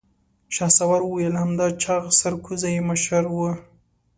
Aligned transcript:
شهسوار 0.55 1.01
وويل: 1.03 1.35
همدا 1.43 1.67
چاغ 1.83 2.03
سرکوزی 2.19 2.71
يې 2.75 2.81
مشر 2.89 3.23
و. 3.29 3.35